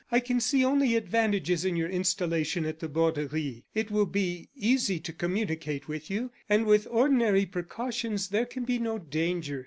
[0.11, 3.65] I can see only advantages in your installation at the Borderie.
[3.75, 8.79] It will be easy to communicate with you; and with ordinary precautions there can be
[8.79, 9.59] no danger.